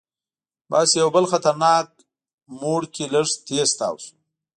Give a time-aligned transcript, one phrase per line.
[0.69, 1.87] بس یو بل خطرناک
[2.59, 4.13] موړ کې لږ تیز تاو شو.